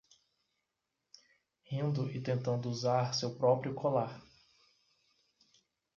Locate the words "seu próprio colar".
3.13-4.19